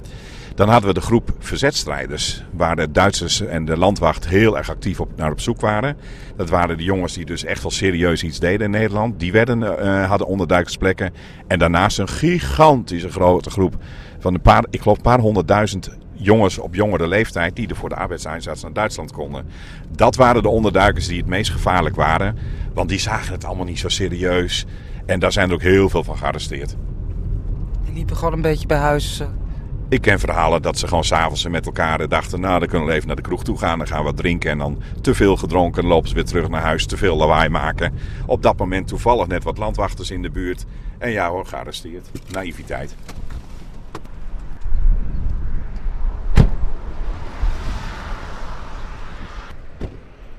Dan 0.58 0.68
hadden 0.68 0.88
we 0.88 0.94
de 0.94 1.06
groep 1.06 1.30
verzetstrijders, 1.38 2.42
waar 2.50 2.76
de 2.76 2.90
Duitsers 2.90 3.40
en 3.40 3.64
de 3.64 3.76
landwacht 3.76 4.28
heel 4.28 4.56
erg 4.56 4.70
actief 4.70 5.00
op, 5.00 5.10
naar 5.16 5.30
op 5.30 5.40
zoek 5.40 5.60
waren. 5.60 5.96
Dat 6.36 6.48
waren 6.48 6.76
de 6.76 6.84
jongens 6.84 7.12
die 7.12 7.24
dus 7.24 7.44
echt 7.44 7.62
wel 7.62 7.70
serieus 7.70 8.22
iets 8.22 8.38
deden 8.38 8.64
in 8.64 8.70
Nederland. 8.70 9.20
Die 9.20 9.32
werden, 9.32 9.62
uh, 9.62 10.08
hadden 10.08 10.26
onderduikersplekken. 10.26 11.12
En 11.46 11.58
daarnaast 11.58 11.98
een 11.98 12.08
gigantische 12.08 13.10
grote 13.10 13.50
groep 13.50 13.76
van 14.18 14.34
een 14.34 14.40
paar, 14.40 14.64
ik 14.70 14.80
geloof 14.80 15.00
paar 15.00 15.20
honderdduizend 15.20 15.90
jongens 16.12 16.58
op 16.58 16.74
jongere 16.74 17.08
leeftijd 17.08 17.56
die 17.56 17.68
er 17.68 17.76
voor 17.76 17.88
de 17.88 17.96
arbeidseinsatz 17.96 18.62
naar 18.62 18.72
Duitsland 18.72 19.12
konden. 19.12 19.46
Dat 19.96 20.16
waren 20.16 20.42
de 20.42 20.48
onderduikers 20.48 21.06
die 21.06 21.18
het 21.18 21.26
meest 21.26 21.50
gevaarlijk 21.50 21.96
waren. 21.96 22.36
Want 22.74 22.88
die 22.88 23.00
zagen 23.00 23.32
het 23.32 23.44
allemaal 23.44 23.64
niet 23.64 23.78
zo 23.78 23.88
serieus. 23.88 24.66
En 25.06 25.20
daar 25.20 25.32
zijn 25.32 25.48
er 25.48 25.54
ook 25.54 25.62
heel 25.62 25.88
veel 25.88 26.04
van 26.04 26.16
gearresteerd. 26.16 26.76
Die 27.84 27.94
liepen 27.94 28.16
gewoon 28.16 28.32
een 28.32 28.42
beetje 28.42 28.66
bij 28.66 28.78
huis. 28.78 29.22
Eh. 29.88 29.94
Ik 29.94 30.00
ken 30.00 30.18
verhalen 30.18 30.62
dat 30.62 30.78
ze 30.78 30.88
gewoon 30.88 31.04
s'avonds 31.04 31.48
met 31.48 31.66
elkaar 31.66 32.08
dachten... 32.08 32.40
nou, 32.40 32.58
dan 32.58 32.68
kunnen 32.68 32.88
we 32.88 32.94
even 32.94 33.06
naar 33.06 33.16
de 33.16 33.22
kroeg 33.22 33.44
toe 33.44 33.58
gaan, 33.58 33.78
dan 33.78 33.86
gaan 33.86 33.98
we 33.98 34.04
wat 34.04 34.16
drinken... 34.16 34.50
en 34.50 34.58
dan 34.58 34.82
te 35.00 35.14
veel 35.14 35.36
gedronken, 35.36 35.86
lopen 35.86 36.08
ze 36.08 36.14
weer 36.14 36.24
terug 36.24 36.48
naar 36.48 36.62
huis, 36.62 36.86
te 36.86 36.96
veel 36.96 37.16
lawaai 37.16 37.48
maken. 37.48 37.94
Op 38.26 38.42
dat 38.42 38.58
moment 38.58 38.88
toevallig 38.88 39.26
net 39.26 39.44
wat 39.44 39.58
landwachters 39.58 40.10
in 40.10 40.22
de 40.22 40.30
buurt. 40.30 40.64
En 40.98 41.10
ja 41.10 41.28
hoor, 41.28 41.46
gearresteerd. 41.46 42.08
Naïviteit. 42.32 42.94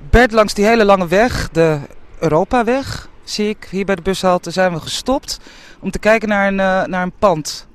Bert, 0.09 0.31
langs 0.31 0.53
die 0.53 0.65
hele 0.65 0.85
lange 0.85 1.07
weg, 1.07 1.49
de 1.49 1.79
Europaweg, 2.19 3.09
zie 3.23 3.49
ik 3.49 3.67
hier 3.71 3.85
bij 3.85 3.95
de 3.95 4.01
bushalte, 4.01 4.51
zijn 4.51 4.73
we 4.73 4.79
gestopt 4.79 5.39
om 5.79 5.91
te 5.91 5.99
kijken 5.99 6.29
naar 6.29 6.47
een, 6.47 6.53
uh, 6.53 6.83
naar 6.85 7.03
een 7.03 7.13
pand. 7.19 7.68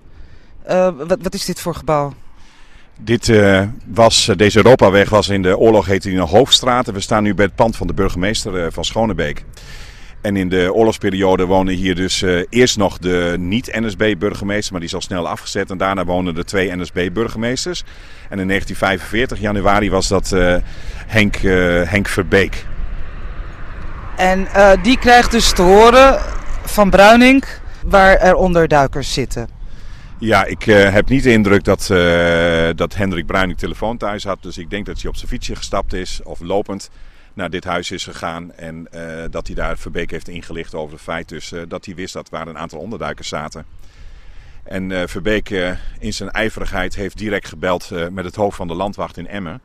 Uh, 0.71 0.89
wat, 0.97 1.19
wat, 1.23 1.35
is 1.35 1.45
dit 1.45 1.61
voor 1.61 1.75
gebouw? 1.75 2.13
Dit, 2.99 3.29
uh, 3.29 3.63
was, 3.87 4.31
deze 4.37 4.57
Europaweg 4.57 5.11
was 5.11 5.29
in 5.29 5.43
de 5.43 5.59
oorlog 5.59 5.87
heette 5.87 6.09
die 6.09 6.17
nog 6.17 6.31
Hoofdstraat. 6.31 6.89
En 6.89 6.95
we 6.95 7.01
staan 7.01 7.23
nu 7.23 7.35
bij 7.35 7.45
het 7.45 7.55
pand 7.55 7.77
van 7.77 7.87
de 7.87 7.95
burgemeester 7.95 8.73
van 8.73 8.85
Schonebeek. 8.85 9.45
En 10.21 10.37
in 10.37 10.49
de 10.49 10.73
oorlogsperiode 10.73 11.45
wonen 11.45 11.75
hier 11.75 11.95
dus 11.95 12.23
uh, 12.23 12.45
eerst 12.49 12.77
nog 12.77 12.99
de 12.99 13.35
niet-NSB-burgemeester, 13.39 14.73
maar 14.73 14.81
die 14.81 14.89
is 14.89 14.95
al 14.95 15.01
snel 15.01 15.29
afgezet. 15.29 15.71
En 15.71 15.79
daarna 15.79 16.05
wonen 16.05 16.35
de 16.35 16.45
twee 16.45 16.77
NSB-burgemeesters. 16.77 17.85
En 18.29 18.39
in 18.39 18.49
1945, 18.49 19.41
januari, 19.41 19.91
was 19.91 20.09
dat 20.09 20.35
Henk, 21.07 21.37
Henk 21.89 22.09
Verbeek. 22.09 22.67
En 24.17 24.49
die 24.83 24.99
krijgt 24.99 25.31
dus 25.31 25.53
te 25.53 25.63
horen 25.63 26.21
van 26.65 26.91
Bruining 26.91 27.45
waar 27.87 28.17
er 28.17 28.35
onderduikers 28.35 29.13
zitten. 29.13 29.49
Ja, 30.25 30.45
ik 30.45 30.63
heb 30.65 31.09
niet 31.09 31.23
de 31.23 31.33
indruk 31.33 31.65
dat, 31.65 31.87
dat 32.77 32.95
Hendrik 32.95 33.57
telefoon 33.57 33.97
thuis 33.97 34.25
had. 34.25 34.43
Dus 34.43 34.59
ik 34.59 34.71
denk 34.71 34.87
dat 34.87 35.01
hij 35.01 35.11
op 35.11 35.17
zijn 35.17 35.29
fietsje 35.29 35.57
gestapt 35.57 35.93
is 35.93 36.23
of 36.23 36.41
lopend 36.41 36.91
naar 37.35 37.51
dit 37.51 37.65
huis 37.65 37.91
is 37.91 38.05
gegaan. 38.05 38.53
En 38.53 38.89
uh, 38.95 39.01
dat 39.31 39.47
hij 39.47 39.57
daar 39.57 39.79
Verbeek 39.79 40.11
heeft 40.11 40.29
ingelicht 40.29 40.75
over 40.75 40.93
het 40.93 41.03
feit 41.03 41.29
dus, 41.29 41.53
uh, 41.53 41.63
dat 41.69 41.85
hij 41.85 41.95
wist 41.95 42.13
dat 42.13 42.29
waar 42.29 42.49
een 42.49 42.59
aantal 42.59 42.79
onderduikers 42.79 43.29
zaten. 43.29 43.65
En 44.63 44.91
uh, 44.91 45.03
Verbeek 45.07 45.51
in 45.99 46.13
zijn 46.13 46.31
ijverigheid 46.31 46.95
heeft 46.95 47.19
direct 47.19 47.49
gebeld 47.49 47.91
met 48.11 48.25
het 48.25 48.35
hoofd 48.35 48.57
van 48.57 48.69
de 48.69 48.75
landwacht 48.75 49.17
in 49.17 49.29
Emmen, 49.29 49.61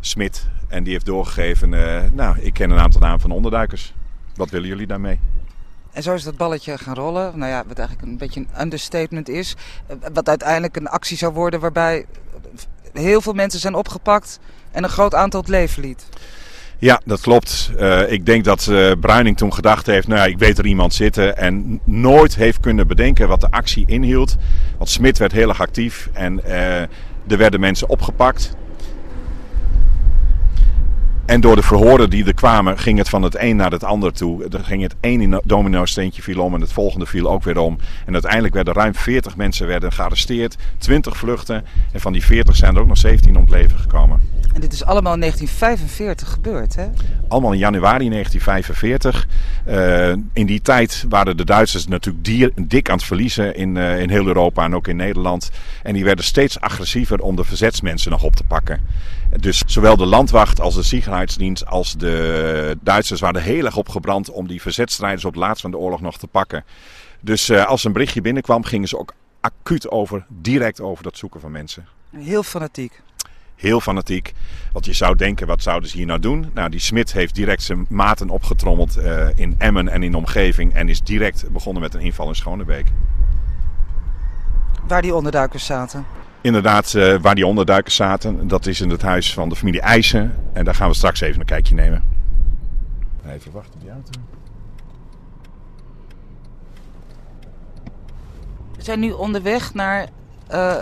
Smit. 0.00 0.48
En 0.68 0.84
die 0.84 0.92
heeft 0.92 1.06
doorgegeven, 1.06 1.68
nou 2.14 2.38
ik 2.38 2.52
ken 2.52 2.70
een 2.70 2.78
aantal 2.78 3.00
namen 3.00 3.20
van 3.20 3.30
onderduikers. 3.30 3.92
Wat 4.34 4.50
willen 4.50 4.68
jullie 4.68 4.86
daarmee? 4.86 5.20
En 5.94 6.02
zo 6.02 6.14
is 6.14 6.22
dat 6.22 6.36
balletje 6.36 6.78
gaan 6.78 6.94
rollen. 6.94 7.38
Nou 7.38 7.50
ja, 7.50 7.64
wat 7.66 7.78
eigenlijk 7.78 8.08
een 8.08 8.18
beetje 8.18 8.40
een 8.40 8.60
understatement 8.60 9.28
is. 9.28 9.56
Wat 10.12 10.28
uiteindelijk 10.28 10.76
een 10.76 10.88
actie 10.88 11.16
zou 11.16 11.32
worden 11.32 11.60
waarbij 11.60 12.06
heel 12.92 13.20
veel 13.20 13.32
mensen 13.32 13.60
zijn 13.60 13.74
opgepakt 13.74 14.38
en 14.70 14.84
een 14.84 14.90
groot 14.90 15.14
aantal 15.14 15.40
het 15.40 15.48
leven 15.48 15.82
liet. 15.82 16.06
Ja, 16.78 17.00
dat 17.04 17.20
klopt. 17.20 17.70
Uh, 17.78 18.12
ik 18.12 18.26
denk 18.26 18.44
dat 18.44 18.66
uh, 18.70 18.92
Bruining 19.00 19.36
toen 19.36 19.54
gedacht 19.54 19.86
heeft, 19.86 20.08
nou 20.08 20.20
ja, 20.20 20.26
ik 20.26 20.38
weet 20.38 20.58
er 20.58 20.66
iemand 20.66 20.94
zitten. 20.94 21.36
En 21.36 21.80
nooit 21.84 22.34
heeft 22.34 22.60
kunnen 22.60 22.86
bedenken 22.86 23.28
wat 23.28 23.40
de 23.40 23.50
actie 23.50 23.84
inhield. 23.86 24.36
Want 24.78 24.90
Smit 24.90 25.18
werd 25.18 25.32
heel 25.32 25.48
erg 25.48 25.60
actief 25.60 26.08
en 26.12 26.44
er 27.28 27.38
werden 27.38 27.60
mensen 27.60 27.88
opgepakt. 27.88 28.56
En 31.26 31.40
door 31.40 31.56
de 31.56 31.62
verhoren 31.62 32.10
die 32.10 32.26
er 32.26 32.34
kwamen, 32.34 32.78
ging 32.78 32.98
het 32.98 33.08
van 33.08 33.22
het 33.22 33.36
een 33.38 33.56
naar 33.56 33.70
het 33.70 33.84
ander 33.84 34.12
toe. 34.12 34.48
Er 34.48 34.64
ging 34.64 34.82
het 34.82 34.94
ene 35.00 35.42
domino-steentje 35.44 36.22
viel 36.22 36.42
om 36.42 36.54
en 36.54 36.60
het 36.60 36.72
volgende 36.72 37.06
viel 37.06 37.30
ook 37.30 37.42
weer 37.42 37.58
om. 37.58 37.78
En 38.06 38.12
uiteindelijk 38.12 38.54
werden 38.54 38.74
ruim 38.74 38.94
40 38.94 39.36
mensen 39.36 39.66
werden 39.66 39.92
gearresteerd, 39.92 40.56
20 40.78 41.16
vluchten. 41.16 41.64
En 41.92 42.00
van 42.00 42.12
die 42.12 42.24
40 42.24 42.56
zijn 42.56 42.74
er 42.74 42.80
ook 42.80 42.86
nog 42.86 42.98
17 42.98 43.36
om 43.36 43.42
het 43.42 43.50
leven 43.50 43.78
gekomen. 43.78 44.20
En 44.54 44.60
dit 44.60 44.72
is 44.72 44.84
allemaal 44.84 45.14
in 45.14 45.20
1945 45.20 46.32
gebeurd, 46.32 46.74
hè? 46.74 46.86
Allemaal 47.28 47.52
in 47.52 47.58
januari 47.58 48.08
1945. 48.08 49.28
Uh, 49.68 50.08
in 50.32 50.46
die 50.46 50.62
tijd 50.62 51.04
waren 51.08 51.36
de 51.36 51.44
Duitsers 51.44 51.86
natuurlijk 51.86 52.24
dier, 52.24 52.52
dik 52.62 52.88
aan 52.88 52.96
het 52.96 53.04
verliezen 53.04 53.56
in, 53.56 53.76
uh, 53.76 54.00
in 54.00 54.10
heel 54.10 54.26
Europa 54.26 54.64
en 54.64 54.74
ook 54.74 54.88
in 54.88 54.96
Nederland. 54.96 55.50
En 55.82 55.94
die 55.94 56.04
werden 56.04 56.24
steeds 56.24 56.60
agressiever 56.60 57.20
om 57.20 57.36
de 57.36 57.44
verzetsmensen 57.44 58.10
nog 58.10 58.22
op 58.22 58.36
te 58.36 58.44
pakken. 58.44 58.80
Dus 59.40 59.62
zowel 59.66 59.96
de 59.96 60.06
landwacht 60.06 60.60
als 60.60 60.74
de 60.74 60.82
Sicherheidsdienst 60.82 61.66
als 61.66 61.94
de 61.96 62.78
Duitsers 62.80 63.20
waren 63.20 63.42
heel 63.42 63.64
erg 63.64 63.76
opgebrand 63.76 64.30
om 64.30 64.46
die 64.46 64.60
verzetstrijders 64.60 65.24
op 65.24 65.32
het 65.32 65.40
laatst 65.40 65.60
van 65.60 65.70
de 65.70 65.76
oorlog 65.76 66.00
nog 66.00 66.18
te 66.18 66.26
pakken. 66.26 66.64
Dus 67.20 67.50
uh, 67.50 67.66
als 67.66 67.84
een 67.84 67.92
berichtje 67.92 68.20
binnenkwam, 68.20 68.64
gingen 68.64 68.88
ze 68.88 68.98
ook 68.98 69.14
acuut 69.40 69.90
over, 69.90 70.26
direct 70.28 70.80
over 70.80 71.04
dat 71.04 71.18
zoeken 71.18 71.40
van 71.40 71.52
mensen. 71.52 71.86
Heel 72.10 72.42
fanatiek 72.42 73.02
heel 73.54 73.80
fanatiek. 73.80 74.32
Want 74.72 74.84
je 74.84 74.92
zou 74.92 75.16
denken, 75.16 75.46
wat 75.46 75.62
zouden 75.62 75.90
ze 75.90 75.96
hier 75.96 76.06
nou 76.06 76.20
doen? 76.20 76.50
Nou, 76.54 76.70
die 76.70 76.80
Smit 76.80 77.12
heeft 77.12 77.34
direct 77.34 77.62
zijn 77.62 77.86
maten 77.88 78.28
opgetrommeld 78.28 78.98
uh, 78.98 79.26
in 79.34 79.54
Emmen 79.58 79.88
en 79.88 80.02
in 80.02 80.10
de 80.10 80.16
omgeving. 80.16 80.74
En 80.74 80.88
is 80.88 81.00
direct 81.00 81.50
begonnen 81.50 81.82
met 81.82 81.94
een 81.94 82.00
inval 82.00 82.28
in 82.28 82.34
Schonebeek. 82.34 82.86
Waar 84.86 85.02
die 85.02 85.14
onderduikers 85.14 85.64
zaten? 85.64 86.06
Inderdaad, 86.44 86.92
uh, 86.92 87.16
waar 87.20 87.34
die 87.34 87.46
onderduikers 87.46 87.94
zaten. 87.94 88.48
Dat 88.48 88.66
is 88.66 88.80
in 88.80 88.90
het 88.90 89.02
huis 89.02 89.34
van 89.34 89.48
de 89.48 89.56
familie 89.56 89.80
IJssen. 89.80 90.34
En 90.52 90.64
daar 90.64 90.74
gaan 90.74 90.88
we 90.88 90.94
straks 90.94 91.20
even 91.20 91.40
een 91.40 91.46
kijkje 91.46 91.74
nemen. 91.74 92.02
Even 93.26 93.52
wachten 93.52 93.74
op 93.74 93.80
die 93.80 93.90
auto. 93.90 94.10
We 98.76 98.82
zijn 98.82 99.00
nu 99.00 99.10
onderweg 99.10 99.74
naar 99.74 100.08
uh, 100.52 100.76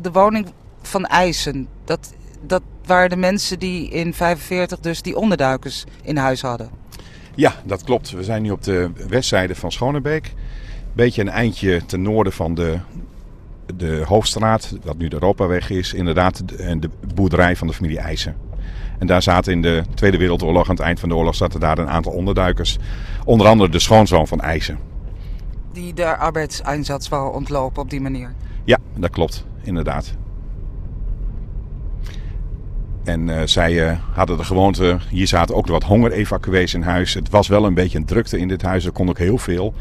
de 0.00 0.10
woning 0.10 0.46
van 0.82 1.06
eisen. 1.06 1.68
Dat, 1.84 2.12
dat 2.46 2.62
waren 2.86 3.10
de 3.10 3.16
mensen 3.16 3.58
die 3.58 3.90
in 3.90 4.14
45 4.14 4.78
dus 4.78 5.02
die 5.02 5.16
onderduikers 5.16 5.84
in 6.02 6.16
huis 6.16 6.42
hadden. 6.42 6.70
Ja, 7.34 7.54
dat 7.64 7.84
klopt. 7.84 8.10
We 8.10 8.24
zijn 8.24 8.42
nu 8.42 8.50
op 8.50 8.62
de 8.62 8.90
westzijde 9.08 9.54
van 9.54 9.72
Schonebeek. 9.72 10.34
Beetje 10.92 11.20
een 11.20 11.28
eindje 11.28 11.86
ten 11.86 12.02
noorden 12.02 12.32
van 12.32 12.54
de, 12.54 12.78
de 13.76 14.02
Hoofdstraat, 14.06 14.76
wat 14.84 14.98
nu 14.98 15.08
de 15.08 15.14
Europaweg 15.14 15.70
is. 15.70 15.94
Inderdaad, 15.94 16.48
de, 16.48 16.78
de 16.78 16.90
boerderij 17.14 17.56
van 17.56 17.66
de 17.66 17.72
familie 17.72 17.98
IJssen. 17.98 18.36
En 18.98 19.06
daar 19.06 19.22
zaten 19.22 19.52
in 19.52 19.62
de 19.62 19.82
Tweede 19.94 20.18
Wereldoorlog, 20.18 20.68
aan 20.68 20.74
het 20.74 20.84
eind 20.84 21.00
van 21.00 21.08
de 21.08 21.14
oorlog, 21.14 21.34
zaten 21.34 21.60
daar 21.60 21.78
een 21.78 21.88
aantal 21.88 22.12
onderduikers. 22.12 22.78
Onder 23.24 23.46
andere 23.46 23.70
de 23.70 23.78
schoonzoon 23.78 24.26
van 24.26 24.40
IJssen. 24.40 24.78
Die 25.72 25.94
de 25.94 26.16
arbeidseinsatz 26.16 27.08
wou 27.08 27.34
ontlopen 27.34 27.82
op 27.82 27.90
die 27.90 28.00
manier? 28.00 28.34
Ja, 28.64 28.78
dat 28.96 29.10
klopt, 29.10 29.46
inderdaad. 29.62 30.14
En 33.04 33.28
uh, 33.28 33.40
zij 33.44 33.72
uh, 33.72 33.98
hadden 34.12 34.36
de 34.36 34.44
gewoonte, 34.44 34.98
hier 35.08 35.26
zaten 35.26 35.54
ook 35.54 35.66
wat 35.66 35.82
hongerevacuees 35.82 36.74
in 36.74 36.82
huis. 36.82 37.14
Het 37.14 37.30
was 37.30 37.48
wel 37.48 37.64
een 37.64 37.74
beetje 37.74 37.98
een 37.98 38.04
drukte 38.04 38.38
in 38.38 38.48
dit 38.48 38.62
huis, 38.62 38.84
er 38.84 38.92
kon 38.92 39.08
ook 39.08 39.18
heel 39.18 39.38
veel. 39.38 39.74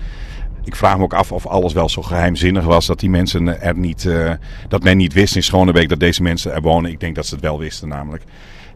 Ik 0.69 0.75
vraag 0.75 0.97
me 0.97 1.03
ook 1.03 1.13
af 1.13 1.31
of 1.31 1.45
alles 1.45 1.73
wel 1.73 1.89
zo 1.89 2.01
geheimzinnig 2.01 2.63
was 2.63 2.85
dat 2.85 2.99
die 2.99 3.09
mensen 3.09 3.61
er 3.61 3.77
niet, 3.77 4.03
uh, 4.03 4.31
dat 4.67 4.83
men 4.83 4.97
niet 4.97 5.13
wist 5.13 5.35
in 5.35 5.43
Schonebeek 5.43 5.89
dat 5.89 5.99
deze 5.99 6.21
mensen 6.21 6.53
er 6.53 6.61
wonen. 6.61 6.91
Ik 6.91 6.99
denk 6.99 7.15
dat 7.15 7.25
ze 7.25 7.33
het 7.33 7.43
wel 7.43 7.59
wisten 7.59 7.87
namelijk. 7.87 8.23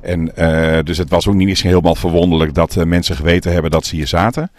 En 0.01 0.25
dus 0.85 0.97
het 0.97 1.09
was 1.09 1.27
ook 1.27 1.33
niet 1.33 1.47
eens 1.47 1.61
helemaal 1.61 1.95
verwonderlijk 1.95 2.53
dat 2.53 2.85
mensen 2.85 3.15
geweten 3.15 3.51
hebben 3.51 3.71
dat 3.71 3.85
ze 3.85 3.95
hier 3.95 4.07
zaten. 4.07 4.51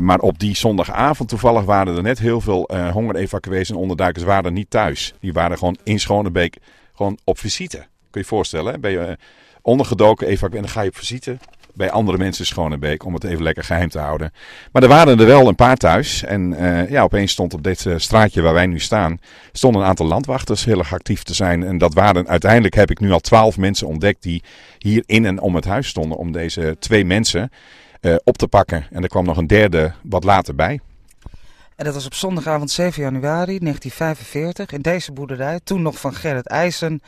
maar 0.00 0.18
op 0.18 0.38
die 0.38 0.56
zondagavond 0.56 1.28
toevallig 1.28 1.64
waren 1.64 1.96
er 1.96 2.02
net 2.02 2.18
heel 2.18 2.40
veel 2.40 2.70
hongerevacuees 2.92 3.70
en 3.70 3.76
onderduikers 3.76 4.24
waren 4.24 4.52
niet 4.52 4.70
thuis. 4.70 5.14
Die 5.20 5.32
waren 5.32 5.58
gewoon 5.58 5.76
in 5.84 6.00
Schonebeek 6.00 6.56
gewoon 6.98 7.18
op 7.24 7.38
visite. 7.38 7.76
Kun 7.76 7.86
je 8.10 8.18
je 8.20 8.24
voorstellen, 8.24 8.80
ben 8.80 8.90
je 8.90 8.98
eh, 8.98 9.14
ondergedoken 9.62 10.26
even, 10.26 10.50
en 10.50 10.60
dan 10.60 10.68
ga 10.68 10.80
je 10.80 10.88
op 10.88 10.96
visite 10.96 11.38
bij 11.78 11.90
andere 11.90 12.18
mensen 12.18 12.46
Schonebeek 12.46 13.04
om 13.04 13.14
het 13.14 13.24
even 13.24 13.42
lekker 13.42 13.64
geheim 13.64 13.88
te 13.88 13.98
houden. 13.98 14.32
Maar 14.72 14.82
er 14.82 14.88
waren 14.88 15.20
er 15.20 15.26
wel 15.26 15.48
een 15.48 15.54
paar 15.54 15.76
thuis. 15.76 16.24
En 16.24 16.52
uh, 16.52 16.90
ja, 16.90 17.02
opeens 17.02 17.32
stond 17.32 17.54
op 17.54 17.62
dit 17.62 17.84
uh, 17.84 17.94
straatje 17.96 18.42
waar 18.42 18.52
wij 18.52 18.66
nu 18.66 18.80
staan, 18.80 19.20
stonden 19.52 19.82
een 19.82 19.88
aantal 19.88 20.06
landwachters 20.06 20.64
heel 20.64 20.78
erg 20.78 20.92
actief 20.92 21.22
te 21.22 21.34
zijn. 21.34 21.62
En 21.62 21.78
dat 21.78 21.94
waren 21.94 22.28
uiteindelijk 22.28 22.74
heb 22.74 22.90
ik 22.90 23.00
nu 23.00 23.10
al 23.10 23.20
twaalf 23.20 23.56
mensen 23.56 23.86
ontdekt 23.86 24.22
die 24.22 24.42
hier 24.78 25.02
in 25.06 25.26
en 25.26 25.40
om 25.40 25.54
het 25.54 25.64
huis 25.64 25.88
stonden 25.88 26.18
om 26.18 26.32
deze 26.32 26.76
twee 26.78 27.04
mensen 27.04 27.50
uh, 28.00 28.16
op 28.24 28.38
te 28.38 28.48
pakken. 28.48 28.86
En 28.90 29.02
er 29.02 29.08
kwam 29.08 29.24
nog 29.24 29.36
een 29.36 29.46
derde 29.46 29.92
wat 30.02 30.24
later 30.24 30.54
bij. 30.54 30.80
En 31.76 31.84
dat 31.84 31.94
was 31.94 32.06
op 32.06 32.14
zondagavond 32.14 32.70
7 32.70 33.02
januari 33.02 33.58
1945 33.58 34.72
in 34.72 34.82
deze 34.82 35.12
boerderij, 35.12 35.60
toen 35.64 35.82
nog 35.82 36.00
van 36.00 36.14
Gerrit 36.14 36.46
IJsen. 36.46 37.02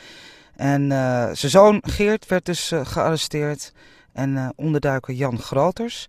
En 0.57 0.89
zijn 1.33 1.51
zoon 1.51 1.83
Geert 1.87 2.27
werd 2.27 2.45
dus 2.45 2.73
gearresteerd 2.85 3.73
en 4.13 4.31
uh, 4.31 4.49
onderduiker 4.57 5.15
Jan 5.15 5.39
Groters. 5.39 6.07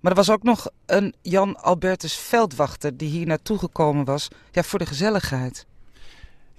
Maar 0.00 0.10
er 0.10 0.18
was 0.18 0.30
ook 0.30 0.42
nog 0.42 0.68
een 0.86 1.14
Jan 1.22 1.56
Albertus 1.56 2.16
Veldwachter 2.16 2.96
die 2.96 3.08
hier 3.08 3.26
naartoe 3.26 3.58
gekomen 3.58 4.04
was 4.04 4.28
ja, 4.50 4.62
voor 4.62 4.78
de 4.78 4.86
gezelligheid. 4.86 5.66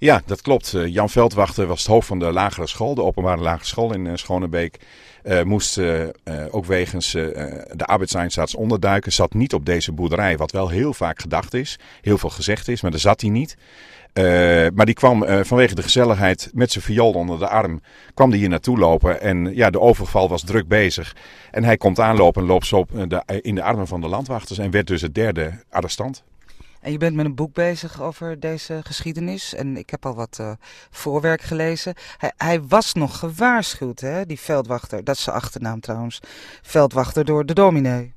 Ja, 0.00 0.22
dat 0.26 0.42
klopt. 0.42 0.74
Jan 0.86 1.10
Veldwachter 1.10 1.66
was 1.66 1.78
het 1.78 1.88
hoofd 1.88 2.06
van 2.06 2.18
de 2.18 2.32
lagere 2.32 2.66
school, 2.66 2.94
de 2.94 3.02
openbare 3.02 3.42
lagere 3.42 3.66
school 3.66 3.94
in 3.94 4.18
Schonebeek. 4.18 4.76
Uh, 5.24 5.42
moest 5.42 5.80
ook 6.50 6.64
wegens 6.64 7.10
de 7.10 7.84
arbeidseinsatz 7.84 8.54
onderduiken. 8.54 9.12
Zat 9.12 9.34
niet 9.34 9.54
op 9.54 9.66
deze 9.66 9.92
boerderij, 9.92 10.36
wat 10.36 10.52
wel 10.52 10.68
heel 10.68 10.94
vaak 10.94 11.20
gedacht 11.20 11.54
is. 11.54 11.78
Heel 12.00 12.18
veel 12.18 12.30
gezegd 12.30 12.68
is, 12.68 12.80
maar 12.80 12.90
daar 12.90 13.00
zat 13.00 13.20
hij 13.20 13.30
niet. 13.30 13.56
maar 14.74 14.86
die 14.86 14.94
kwam 14.94 15.24
vanwege 15.44 15.74
de 15.74 15.82
gezelligheid 15.82 16.50
met 16.54 16.72
zijn 16.72 16.84
viool 16.84 17.12
onder 17.12 17.38
de 17.38 17.48
arm. 17.48 17.80
kwam 18.14 18.30
die 18.30 18.40
hier 18.40 18.48
naartoe 18.48 18.78
lopen. 18.78 19.20
En 19.20 19.54
ja, 19.54 19.70
de 19.70 19.80
overval 19.80 20.28
was 20.28 20.42
druk 20.42 20.68
bezig. 20.68 21.16
En 21.50 21.64
hij 21.64 21.76
komt 21.76 22.00
aanlopen 22.00 22.42
en 22.42 22.48
loopt 22.48 22.66
zo 22.66 22.84
in 23.40 23.54
de 23.54 23.62
armen 23.62 23.86
van 23.86 24.00
de 24.00 24.08
landwachters. 24.08 24.58
En 24.58 24.70
werd 24.70 24.86
dus 24.86 25.02
het 25.02 25.14
derde 25.14 25.52
arrestant. 25.70 26.24
En 26.80 26.92
je 26.92 26.98
bent 26.98 27.16
met 27.16 27.24
een 27.24 27.34
boek 27.34 27.54
bezig 27.54 28.02
over 28.02 28.40
deze 28.40 28.80
geschiedenis. 28.82 29.54
En 29.54 29.76
ik 29.76 29.90
heb 29.90 30.06
al 30.06 30.14
wat 30.14 30.38
uh, 30.40 30.50
voorwerk 30.90 31.42
gelezen. 31.42 31.94
Hij, 32.16 32.32
hij, 32.36 32.62
was 32.62 32.92
nog 32.92 33.18
gewaarschuwd, 33.18 34.00
hè, 34.00 34.26
die 34.26 34.40
veldwachter. 34.40 35.04
Dat 35.04 35.16
is 35.16 35.22
zijn 35.22 35.36
achternaam 35.36 35.80
trouwens. 35.80 36.20
Veldwachter 36.62 37.24
door 37.24 37.46
de 37.46 37.54
dominee. 37.54 38.14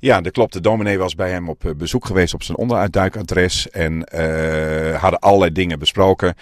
Ja, 0.00 0.20
dat 0.20 0.32
klopt. 0.32 0.52
De 0.52 0.60
dominee 0.60 0.98
was 0.98 1.14
bij 1.14 1.30
hem 1.30 1.48
op 1.48 1.64
eh, 1.64 1.74
bezoek 1.74 2.06
geweest 2.06 2.34
op 2.34 2.42
zijn 2.42 2.58
onderuitduikadres. 2.58 3.70
En 3.70 3.92
uh, 4.14 5.00
hadden 5.00 5.18
allerlei 5.18 5.52
dingen 5.52 5.78
besproken. 5.78 6.34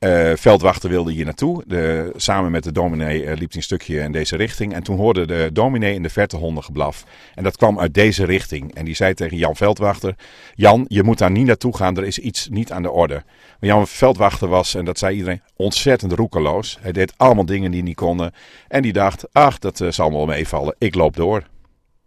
Uh, 0.00 0.32
veldwachter 0.34 0.90
wilde 0.90 1.12
hier 1.12 1.24
naartoe. 1.24 1.62
De, 1.66 2.12
samen 2.16 2.50
met 2.50 2.64
de 2.64 2.72
dominee 2.72 3.18
liep 3.18 3.38
hij 3.38 3.48
een 3.50 3.62
stukje 3.62 3.98
in 3.98 4.12
deze 4.12 4.36
richting. 4.36 4.74
En 4.74 4.82
toen 4.82 4.96
hoorde 4.96 5.26
de 5.26 5.50
dominee 5.52 5.94
in 5.94 6.02
de 6.02 6.08
verte 6.08 6.36
hondengeblaf. 6.36 7.04
En 7.34 7.42
dat 7.42 7.56
kwam 7.56 7.78
uit 7.78 7.94
deze 7.94 8.24
richting. 8.24 8.74
En 8.74 8.84
die 8.84 8.94
zei 8.94 9.14
tegen 9.14 9.36
Jan 9.36 9.56
Veldwachter: 9.56 10.14
Jan, 10.54 10.84
je 10.88 11.02
moet 11.02 11.18
daar 11.18 11.30
niet 11.30 11.46
naartoe 11.46 11.76
gaan. 11.76 11.96
Er 11.96 12.04
is 12.04 12.18
iets 12.18 12.48
niet 12.48 12.72
aan 12.72 12.82
de 12.82 12.90
orde. 12.90 13.22
Maar 13.60 13.70
Jan 13.70 13.86
Veldwachter 13.86 14.48
was, 14.48 14.74
en 14.74 14.84
dat 14.84 14.98
zei 14.98 15.16
iedereen, 15.16 15.42
ontzettend 15.56 16.12
roekeloos. 16.12 16.78
Hij 16.80 16.92
deed 16.92 17.12
allemaal 17.16 17.46
dingen 17.46 17.70
die 17.70 17.82
niet 17.82 17.96
konden. 17.96 18.32
En 18.68 18.82
die 18.82 18.92
dacht: 18.92 19.26
ach, 19.32 19.58
dat 19.58 19.84
zal 19.88 20.12
wel 20.12 20.26
meevallen. 20.26 20.74
Ik 20.78 20.94
loop 20.94 21.16
door. 21.16 21.52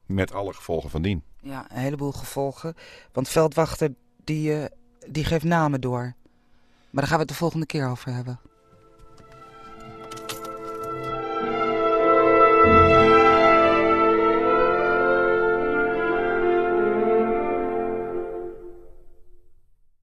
Met 0.08 0.34
alle 0.34 0.54
gevolgen 0.54 0.90
van 0.90 1.02
dien. 1.02 1.24
Ja, 1.42 1.66
een 1.72 1.80
heleboel 1.80 2.12
gevolgen. 2.12 2.74
Want 3.12 3.30
veldwachter 3.30 3.94
die, 4.24 4.52
uh, 4.52 4.66
die 5.08 5.24
geeft 5.24 5.44
namen 5.44 5.82
door. 5.82 6.14
Maar 6.90 7.06
daar 7.06 7.08
gaan 7.08 7.14
we 7.14 7.24
het 7.24 7.28
de 7.28 7.34
volgende 7.34 7.66
keer 7.66 7.90
over 7.90 8.14
hebben. 8.14 8.40